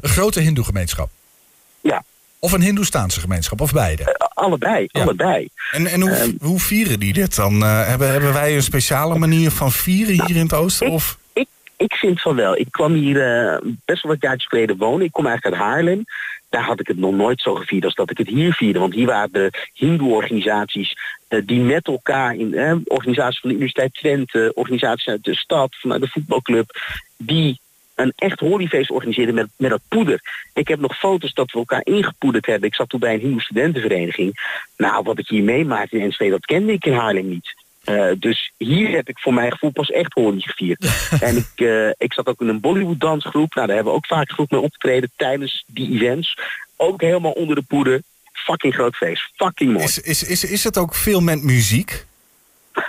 Een 0.00 0.08
grote 0.08 0.40
Hindoe 0.40 0.64
gemeenschap. 0.64 1.08
Ja. 1.80 2.02
Of 2.40 2.52
een 2.52 2.60
Hindoestaanse 2.62 3.20
gemeenschap, 3.20 3.60
of 3.60 3.72
beide. 3.72 4.02
Eh, 4.04 4.26
allebei, 4.34 4.86
Ja. 4.90 5.02
allebei. 5.02 5.48
En, 5.72 5.86
en 5.86 6.00
hoe, 6.00 6.10
Ehm. 6.10 6.30
hoe 6.40 6.60
vieren 6.60 7.00
die 7.00 7.12
dit 7.12 7.36
dan? 7.36 7.62
Eh, 7.62 7.86
hebben, 7.86 8.10
hebben 8.10 8.32
wij 8.32 8.54
een 8.56 8.62
speciale 8.62 9.18
manier 9.18 9.50
van 9.50 9.72
vieren 9.72 10.26
hier 10.26 10.36
in 10.36 10.42
het 10.42 10.52
oosten? 10.54 10.86
Ik- 10.86 10.92
Of? 10.92 11.18
Ik, 11.32 11.46
ik 11.76 11.92
vind 11.94 12.20
van 12.20 12.36
wel. 12.36 12.56
Ik 12.56 12.66
kwam 12.70 12.92
hier 12.92 13.46
eh, 13.46 13.58
best 13.84 14.02
wel 14.02 14.12
wat 14.12 14.22
jaartjes 14.22 14.48
geleden 14.48 14.76
wonen. 14.76 15.06
Ik 15.06 15.12
kom 15.12 15.26
eigenlijk 15.26 15.56
uit 15.56 15.64
Haarlem. 15.70 16.04
Daar 16.48 16.64
had 16.64 16.80
ik 16.80 16.86
het 16.88 16.98
nog 16.98 17.14
nooit 17.14 17.40
zo 17.40 17.54
gevierd 17.54 17.84
als 17.84 17.94
dat 17.94 18.10
ik 18.10 18.18
het 18.18 18.28
hier 18.28 18.52
vierde. 18.52 18.78
Want 18.78 18.94
hier 18.94 19.06
waren 19.06 19.32
de 19.32 19.50
hindoe-organisaties 19.74 20.96
die 21.44 21.60
met 21.60 21.86
elkaar... 21.86 22.34
in 22.34 22.80
organisaties 22.84 23.40
van 23.40 23.48
de 23.50 23.54
Universiteit 23.56 23.94
Twente, 23.94 24.52
organisaties 24.54 25.06
uit 25.08 25.24
de 25.24 25.36
stad, 25.36 25.76
vanuit 25.80 26.00
de 26.00 26.08
voetbalclub... 26.08 26.80
die 27.18 27.60
een 28.00 28.12
echt 28.16 28.40
holyfeest 28.40 28.90
organiseerden 28.90 29.34
met, 29.34 29.48
met 29.56 29.70
dat 29.70 29.80
poeder. 29.88 30.20
Ik 30.54 30.68
heb 30.68 30.80
nog 30.80 30.98
foto's 30.98 31.34
dat 31.34 31.52
we 31.52 31.58
elkaar 31.58 31.84
ingepoederd 31.84 32.46
hebben. 32.46 32.68
Ik 32.68 32.74
zat 32.74 32.88
toen 32.88 33.00
bij 33.00 33.14
een 33.14 33.20
hindoe 33.20 33.40
studentenvereniging. 33.40 34.32
Nou, 34.76 35.02
wat 35.02 35.18
ik 35.18 35.28
hier 35.28 35.42
meemaakte 35.42 35.96
in 35.96 36.02
Enschede, 36.02 36.30
dat 36.30 36.44
kende 36.44 36.72
ik 36.72 36.84
in 36.84 36.92
Haarlem 36.92 37.28
niet. 37.28 37.54
Uh, 37.84 38.10
dus 38.18 38.52
hier 38.56 38.90
heb 38.90 39.08
ik 39.08 39.18
voor 39.18 39.34
mijn 39.34 39.52
gevoel 39.52 39.70
pas 39.70 39.90
echt 39.90 40.12
Holi 40.12 40.40
gevierd. 40.40 40.86
en 41.20 41.36
ik, 41.36 41.50
uh, 41.56 41.88
ik 41.96 42.12
zat 42.12 42.26
ook 42.26 42.40
in 42.40 42.48
een 42.48 42.60
Bollywood 42.60 43.00
dansgroep. 43.00 43.54
Nou, 43.54 43.66
daar 43.66 43.76
hebben 43.76 43.92
we 43.92 43.98
ook 43.98 44.06
vaak 44.06 44.30
groep 44.30 44.50
mee 44.50 44.60
opgetreden 44.60 45.10
tijdens 45.16 45.64
die 45.66 45.90
events. 45.90 46.38
Ook 46.76 47.00
helemaal 47.00 47.32
onder 47.32 47.54
de 47.54 47.62
poeder. 47.62 48.02
Fucking 48.32 48.74
groot 48.74 48.96
feest. 48.96 49.30
Fucking 49.34 49.72
mooi. 49.72 49.84
Is, 49.84 49.98
is, 49.98 50.22
is, 50.22 50.44
is 50.44 50.64
het 50.64 50.78
ook 50.78 50.94
veel 50.94 51.20
met 51.20 51.42
muziek? 51.42 52.06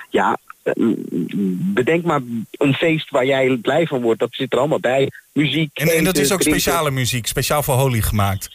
Ja, 0.10 0.38
bedenk 1.74 2.04
maar 2.04 2.22
een 2.52 2.74
feest 2.74 3.10
waar 3.10 3.26
jij 3.26 3.58
blij 3.62 3.88
van 3.88 4.02
wordt. 4.02 4.20
Dat 4.20 4.30
zit 4.32 4.54
er 4.54 4.60
allemaal 4.60 4.80
bij. 4.80 5.12
Muziek. 5.32 5.70
En, 5.74 5.88
en 5.88 6.04
dat 6.04 6.18
is 6.18 6.32
ook 6.32 6.42
speciale 6.42 6.92
muziek, 6.92 7.28
speciaal 7.28 7.64
voor 7.64 7.76
Holy 7.76 8.02
gemaakt. 8.02 8.50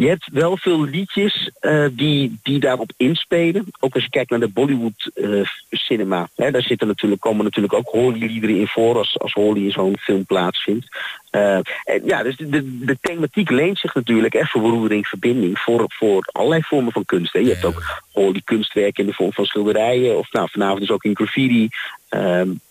Je 0.00 0.08
hebt 0.08 0.28
wel 0.32 0.56
veel 0.56 0.84
liedjes 0.84 1.50
uh, 1.60 1.86
die, 1.92 2.38
die 2.42 2.60
daarop 2.60 2.92
inspelen. 2.96 3.64
Ook 3.80 3.94
als 3.94 4.04
je 4.04 4.10
kijkt 4.10 4.30
naar 4.30 4.40
de 4.40 4.48
Bollywood 4.48 5.10
uh, 5.14 5.46
cinema. 5.70 6.28
Hè, 6.36 6.50
daar 6.50 6.62
zitten 6.62 6.86
natuurlijk, 6.86 7.20
komen 7.20 7.44
natuurlijk 7.44 7.74
ook 7.74 7.88
Holly-liederen 7.88 8.56
in 8.56 8.66
voor 8.66 8.96
als, 8.96 9.18
als 9.18 9.32
Holly 9.32 9.64
in 9.64 9.70
zo'n 9.70 9.98
film 9.98 10.24
plaatsvindt. 10.24 10.86
Uh, 11.30 11.54
en 11.84 12.04
ja, 12.04 12.22
dus 12.22 12.36
de, 12.36 12.78
de 12.78 12.98
thematiek 13.00 13.50
leent 13.50 13.78
zich 13.78 13.94
natuurlijk 13.94 14.34
echt 14.34 14.50
voor 14.50 14.60
verroering, 14.60 15.06
verbinding 15.06 15.58
voor, 15.58 15.84
voor 15.88 16.28
allerlei 16.32 16.62
vormen 16.62 16.92
van 16.92 17.04
kunst. 17.04 17.32
Hè. 17.32 17.38
Je 17.38 17.48
hebt 17.48 17.64
ook 17.64 18.02
Holly 18.12 18.40
kunstwerken 18.44 19.02
in 19.02 19.10
de 19.10 19.16
vorm 19.16 19.32
van 19.32 19.44
schilderijen. 19.44 20.18
Of 20.18 20.32
nou, 20.32 20.48
vanavond 20.50 20.80
dus 20.80 20.90
ook 20.90 21.04
in 21.04 21.16
graffiti. 21.16 21.68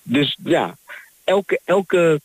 dus 0.04 0.38
ja, 0.44 0.76
elke, 1.24 1.60
elke 1.66 2.22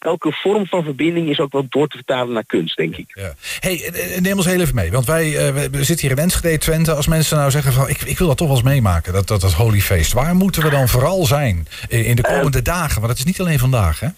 elke 0.00 0.32
vorm 0.32 0.66
van 0.66 0.84
verbinding 0.84 1.28
is 1.28 1.40
ook 1.40 1.52
wel 1.52 1.66
door 1.68 1.88
te 1.88 1.96
vertalen 1.96 2.32
naar 2.32 2.46
kunst, 2.46 2.76
denk 2.76 2.96
ik. 2.96 3.06
Ja. 3.14 3.34
Hey, 3.60 3.84
eh, 3.84 4.16
eh, 4.16 4.22
neem 4.22 4.36
ons 4.36 4.46
heel 4.46 4.60
even 4.60 4.74
mee. 4.74 4.90
Want 4.90 5.06
wij 5.06 5.26
uh, 5.26 5.64
we 5.70 5.84
zitten 5.84 6.08
hier 6.08 6.16
in 6.16 6.22
Enschede, 6.22 6.58
Twente. 6.58 6.92
Als 6.92 7.06
mensen 7.06 7.36
nou 7.36 7.50
zeggen 7.50 7.72
van 7.72 7.88
ik, 7.88 8.02
ik 8.02 8.18
wil 8.18 8.26
dat 8.26 8.36
toch 8.36 8.46
wel 8.46 8.56
eens 8.56 8.66
meemaken, 8.66 9.12
dat, 9.12 9.26
dat, 9.26 9.40
dat 9.40 9.52
Holy 9.52 9.80
Feest. 9.80 10.12
Waar 10.12 10.34
moeten 10.34 10.62
we 10.62 10.70
dan 10.70 10.88
vooral 10.88 11.26
zijn 11.26 11.66
in 11.88 12.16
de 12.16 12.22
komende 12.22 12.58
uh, 12.58 12.64
dagen? 12.64 13.00
Want 13.00 13.08
het 13.08 13.18
is 13.18 13.24
niet 13.24 13.40
alleen 13.40 13.58
vandaag, 13.58 14.00
hè? 14.00 14.08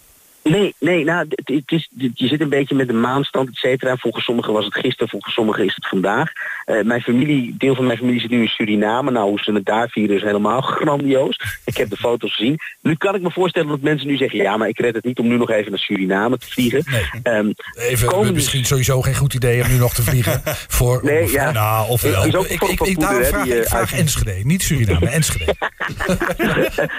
Nee, 0.42 0.74
nee, 0.78 1.04
nou, 1.04 1.26
het, 1.28 1.48
het 1.48 1.70
is, 1.70 1.88
je 2.14 2.26
zit 2.26 2.40
een 2.40 2.48
beetje 2.48 2.74
met 2.74 2.86
de 2.86 2.92
maanstand, 2.92 3.48
et 3.48 3.56
cetera. 3.56 3.96
Volgens 3.96 4.24
sommigen 4.24 4.52
was 4.52 4.64
het 4.64 4.74
gisteren, 4.74 5.08
volgens 5.08 5.34
sommigen 5.34 5.64
is 5.64 5.74
het 5.74 5.88
vandaag. 5.88 6.32
Uh, 6.66 6.83
mijn 6.83 7.00
familie, 7.00 7.54
deel 7.59 7.75
van 7.75 7.87
mijn 7.87 7.99
familie 7.99 8.21
zit 8.21 8.31
nu 8.31 8.40
in 8.40 8.49
Suriname. 8.49 9.11
Nou, 9.11 9.28
hoe 9.28 9.38
ze 9.38 9.52
het 9.52 9.64
daar 9.64 9.88
vieren 9.88 10.16
is 10.16 10.23
helemaal 10.23 10.61
grandioos. 10.81 11.40
Ik 11.64 11.76
heb 11.76 11.90
de 11.90 11.97
foto's 11.97 12.35
gezien. 12.35 12.59
Nu 12.81 12.95
kan 12.95 13.14
ik 13.14 13.23
me 13.23 13.31
voorstellen 13.31 13.69
dat 13.69 13.81
mensen 13.81 14.09
nu 14.09 14.16
zeggen... 14.16 14.38
ja, 14.38 14.57
maar 14.57 14.69
ik 14.69 14.78
red 14.78 14.95
het 14.95 15.04
niet 15.04 15.19
om 15.19 15.28
nu 15.28 15.37
nog 15.37 15.50
even 15.50 15.71
naar 15.71 15.81
Suriname 15.81 16.38
te 16.38 16.47
vliegen. 16.47 16.85
Nee. 17.23 17.35
Um, 17.37 17.54
even, 17.75 18.09
komende... 18.09 18.33
misschien 18.33 18.64
sowieso 18.64 19.00
geen 19.00 19.14
goed 19.14 19.35
idee 19.35 19.62
om 19.62 19.69
nu 19.69 19.76
nog 19.78 19.95
te 19.95 20.02
vliegen. 20.02 20.42
voor, 20.78 21.00
nee, 21.04 21.23
of, 21.23 21.33
ja. 21.33 21.52
Nou, 21.52 21.88
of 21.88 22.02
wel. 22.02 22.26
Ik, 22.26 22.35
ik, 22.35 22.62
ik, 22.62 22.81
ik, 22.81 23.00
daar 23.00 23.25
vraag, 23.25 23.47
ik 23.47 23.69
vraag 23.69 23.92
Enschede, 23.92 24.40
niet 24.45 24.62
Suriname, 24.62 25.09
Enschede. 25.19 25.54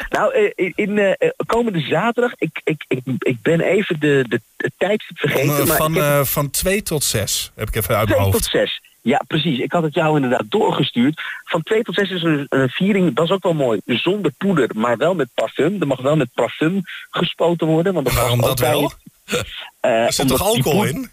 nou, 0.09 0.51
in, 0.55 0.73
in 0.75 0.97
uh, 0.97 1.11
komende 1.45 1.79
zaterdag... 1.79 2.33
ik, 2.37 2.61
ik, 2.63 2.85
ik 2.87 3.01
ik 3.23 3.41
ben 3.41 3.61
even 3.61 3.99
de, 3.99 4.25
de, 4.29 4.41
de 4.57 4.71
tijdstip 4.77 5.17
vergeten. 5.17 5.55
Van, 5.55 5.67
maar 5.67 5.77
van, 5.77 5.95
heb... 5.95 6.25
van 6.25 6.49
twee 6.49 6.83
tot 6.83 7.03
zes 7.03 7.51
heb 7.55 7.67
ik 7.67 7.75
even 7.75 7.97
uit 7.97 8.09
mijn 8.09 8.21
hoofd. 8.21 8.33
tot 8.33 8.45
zes. 8.45 8.81
Ja, 9.03 9.21
precies. 9.27 9.59
Ik 9.59 9.71
had 9.71 9.83
het 9.83 9.93
jou 9.93 10.15
inderdaad 10.15 10.45
doorgestuurd. 10.49 11.21
Van 11.43 11.63
2 11.63 11.83
tot 11.83 11.95
6 11.95 12.09
is 12.09 12.23
een, 12.23 12.45
een, 12.49 12.69
viering, 12.69 13.15
dat 13.15 13.25
is 13.25 13.31
ook 13.31 13.43
wel 13.43 13.53
mooi. 13.53 13.81
Zonder 13.85 14.31
poeder, 14.37 14.69
maar 14.75 14.97
wel 14.97 15.15
met 15.15 15.29
parfum. 15.33 15.81
Er 15.81 15.87
mag 15.87 16.01
wel 16.01 16.15
met 16.15 16.29
parfum 16.33 16.81
gespoten 17.09 17.67
worden. 17.67 17.93
Want 17.93 18.13
Waarom 18.13 18.41
dat 18.41 18.59
wel? 18.59 18.91
Uh, 19.31 19.39
er 20.05 20.13
zit 20.13 20.27
toch 20.27 20.41
alcohol 20.41 20.85
in? 20.85 21.09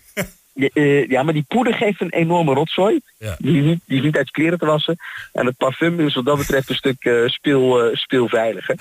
Uh, 0.54 1.08
ja, 1.08 1.22
maar 1.22 1.32
die 1.32 1.44
poeder 1.48 1.74
geeft 1.74 2.00
een 2.00 2.10
enorme 2.10 2.54
rotzooi. 2.54 3.00
Ja. 3.18 3.36
Die, 3.38 3.62
niet, 3.62 3.80
die 3.86 3.98
is 3.98 4.04
niet 4.04 4.16
uit 4.16 4.30
kleren 4.30 4.58
te 4.58 4.66
wassen. 4.66 4.96
En 5.32 5.46
het 5.46 5.56
parfum 5.56 6.00
is 6.00 6.14
wat 6.14 6.24
dat 6.24 6.38
betreft 6.38 6.68
een 6.68 6.74
stuk 6.74 7.04
uh, 7.04 7.28
speel, 7.28 7.86
uh, 7.86 7.96
speelveiliger. 7.96 8.76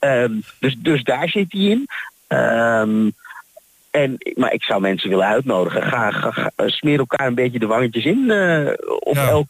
um, 0.00 0.42
dus, 0.60 0.74
dus 0.78 1.02
daar 1.02 1.28
zit 1.28 1.52
hij 1.52 1.60
in. 1.60 1.88
Um, 2.28 3.14
en, 3.90 4.32
maar 4.34 4.52
ik 4.52 4.62
zou 4.62 4.80
mensen 4.80 5.08
willen 5.08 5.26
uitnodigen. 5.26 5.82
Ga, 5.82 6.10
ga, 6.10 6.30
ga 6.30 6.50
smeer 6.66 6.98
elkaar 6.98 7.26
een 7.26 7.34
beetje 7.34 7.58
de 7.58 7.66
wangetjes 7.66 8.04
in 8.04 8.24
uh, 8.26 8.70
op 8.98 9.14
ja. 9.14 9.28
elk 9.28 9.48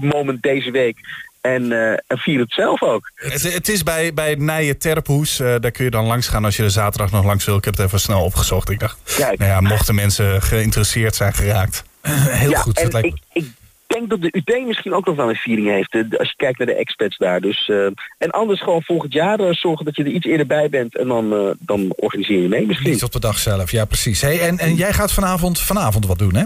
moment 0.00 0.42
deze 0.42 0.70
week. 0.70 0.96
En, 1.40 1.62
uh, 1.62 1.90
en 1.90 2.18
vier 2.18 2.40
het 2.40 2.52
zelf 2.52 2.82
ook. 2.82 3.10
Het, 3.14 3.52
het 3.52 3.68
is 3.68 3.82
bij, 3.82 4.14
bij 4.14 4.34
Nije 4.34 4.76
Terphoes. 4.76 5.40
Uh, 5.40 5.54
daar 5.60 5.70
kun 5.70 5.84
je 5.84 5.90
dan 5.90 6.04
langs 6.04 6.28
gaan 6.28 6.44
als 6.44 6.56
je 6.56 6.62
er 6.62 6.70
zaterdag 6.70 7.10
nog 7.10 7.24
langs 7.24 7.44
wil. 7.44 7.56
Ik 7.56 7.64
heb 7.64 7.76
het 7.76 7.86
even 7.86 8.00
snel 8.00 8.24
opgezocht. 8.24 8.70
Ik 8.70 8.78
dacht, 8.78 8.98
Kijk. 9.16 9.38
nou 9.38 9.50
ja, 9.50 9.60
mochten 9.60 9.94
mensen 9.94 10.42
geïnteresseerd 10.42 11.14
zijn 11.14 11.32
geraakt. 11.32 11.84
Heel 12.42 12.50
ja, 12.50 12.58
goed. 12.58 12.80
En 12.80 12.90
dat 12.90 13.04
ik, 13.04 13.16
ik 13.32 13.46
denk 13.86 14.10
dat 14.10 14.20
de 14.20 14.42
UT 14.44 14.66
misschien 14.66 14.94
ook 14.94 15.06
nog 15.06 15.16
wel 15.16 15.28
een 15.28 15.34
viering 15.34 15.68
heeft. 15.68 16.18
Als 16.18 16.28
je 16.28 16.36
kijkt 16.36 16.58
naar 16.58 16.66
de 16.66 16.74
experts 16.74 17.18
daar. 17.18 17.40
Dus, 17.40 17.68
uh, 17.68 17.86
en 18.18 18.30
anders 18.30 18.62
gewoon 18.62 18.82
volgend 18.82 19.12
jaar 19.12 19.40
uh, 19.40 19.52
zorgen 19.52 19.84
dat 19.84 19.96
je 19.96 20.04
er 20.04 20.10
iets 20.10 20.26
eerder 20.26 20.46
bij 20.46 20.68
bent. 20.68 20.96
En 20.96 21.08
dan, 21.08 21.32
uh, 21.32 21.50
dan 21.58 21.92
organiseer 21.96 22.42
je 22.42 22.48
mee 22.48 22.66
misschien. 22.66 22.90
Niet 22.90 23.02
op 23.02 23.12
de 23.12 23.20
dag 23.20 23.38
zelf, 23.38 23.70
ja 23.70 23.84
precies. 23.84 24.20
Hey, 24.20 24.40
en, 24.40 24.58
en 24.58 24.74
jij 24.74 24.92
gaat 24.92 25.12
vanavond, 25.12 25.60
vanavond 25.60 26.06
wat 26.06 26.18
doen 26.18 26.34
hè? 26.34 26.44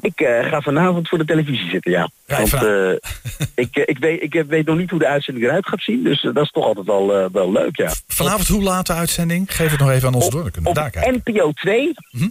Ik 0.00 0.20
uh, 0.20 0.48
ga 0.48 0.60
vanavond 0.60 1.08
voor 1.08 1.18
de 1.18 1.24
televisie 1.24 1.70
zitten, 1.70 1.90
ja. 1.90 2.10
ja 2.26 2.36
Want 2.36 2.52
uh, 2.52 2.90
ik, 3.64 3.76
ik, 3.76 3.98
weet, 3.98 4.22
ik 4.22 4.44
weet 4.48 4.66
nog 4.66 4.76
niet 4.76 4.90
hoe 4.90 4.98
de 4.98 5.06
uitzending 5.06 5.46
eruit 5.46 5.68
gaat 5.68 5.82
zien. 5.82 6.02
Dus 6.02 6.22
uh, 6.22 6.34
dat 6.34 6.44
is 6.44 6.50
toch 6.50 6.64
altijd 6.64 6.86
wel, 6.86 7.30
wel 7.32 7.52
leuk, 7.52 7.76
ja. 7.76 7.92
Vanavond 8.06 8.48
hoe 8.48 8.62
laat 8.62 8.86
de 8.86 8.92
uitzending? 8.92 9.56
Geef 9.56 9.70
het 9.70 9.80
nog 9.80 9.90
even 9.90 10.08
aan 10.08 10.14
ons 10.14 10.24
op, 10.24 10.32
door. 10.32 10.42
Dan 10.42 10.50
kunnen 10.50 10.72
we 10.72 10.78
op 10.78 10.82
daar 10.82 11.02
kijken. 11.02 11.22
NPO 11.24 11.52
2. 11.52 11.92
Hm? 12.10 12.28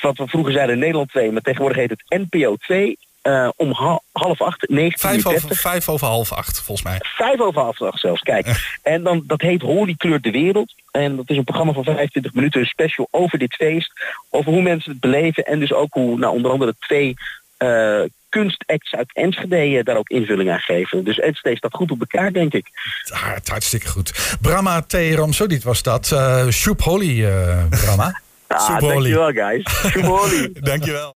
Wat 0.00 0.16
we 0.16 0.26
vroeger 0.26 0.52
zeiden 0.52 0.78
Nederland 0.78 1.08
2, 1.08 1.30
maar 1.30 1.42
tegenwoordig 1.42 1.78
heet 1.78 1.90
het 1.90 2.30
NPO 2.30 2.56
2. 2.56 2.98
Uh, 3.22 3.48
om 3.56 3.72
ha 3.72 4.00
half 4.12 4.40
acht, 4.40 4.68
19 4.68 4.98
vijf 4.98 5.26
over, 5.26 5.56
vijf 5.56 5.88
over 5.88 6.06
half 6.06 6.32
acht, 6.32 6.60
volgens 6.60 6.86
mij. 6.86 6.98
Vijf 7.02 7.40
over 7.40 7.60
half 7.60 7.82
acht 7.82 8.00
zelfs, 8.00 8.22
kijk. 8.22 8.78
en 8.82 9.02
dan, 9.02 9.22
dat 9.26 9.40
heet 9.40 9.62
Holy 9.62 9.94
kleurt 9.96 10.22
de 10.22 10.30
wereld. 10.30 10.74
En 10.90 11.16
dat 11.16 11.30
is 11.30 11.36
een 11.36 11.44
programma 11.44 11.72
van 11.72 11.84
25 11.84 12.34
minuten, 12.34 12.60
een 12.60 12.66
special 12.66 13.08
over 13.10 13.38
dit 13.38 13.54
feest. 13.54 13.92
Over 14.30 14.52
hoe 14.52 14.62
mensen 14.62 14.90
het 14.90 15.00
beleven 15.00 15.44
en 15.44 15.60
dus 15.60 15.72
ook 15.72 15.92
hoe, 15.92 16.18
nou, 16.18 16.34
onder 16.34 16.50
andere 16.50 16.74
twee 16.78 17.14
uh, 17.58 18.02
kunstacts 18.28 18.94
uit 18.94 19.10
Enschede 19.12 19.82
daar 19.82 19.96
ook 19.96 20.08
invulling 20.08 20.50
aan 20.50 20.58
geven. 20.58 21.04
Dus 21.04 21.18
Enschede 21.18 21.56
staat 21.56 21.74
goed 21.74 21.90
op 21.90 22.00
elkaar, 22.00 22.32
denk 22.32 22.52
ik. 22.52 22.66
Het 23.04 23.48
hartstikke 23.48 23.88
goed. 23.88 24.36
Brahma 24.40 24.82
T. 24.82 24.92
Ramsodit 24.92 25.62
was 25.62 25.82
dat. 25.82 26.10
Uh, 26.12 26.48
Shoep 26.48 26.82
Holly, 26.82 27.24
uh, 27.24 27.64
Brahma. 27.68 28.20
ah, 28.48 28.78
dankjewel, 28.80 29.32
guys. 29.32 29.64
Dankjewel. 30.68 31.14